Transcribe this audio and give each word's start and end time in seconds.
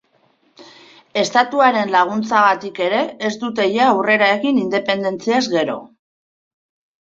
Estatuaren 1.23 1.91
laguntzagatik 1.95 2.81
ere, 2.85 3.01
ez 3.29 3.31
dute 3.43 3.67
ia 3.75 3.85
aurrera 3.91 4.31
egin 4.39 4.59
independentziaz 4.63 5.43
gero. 5.55 5.77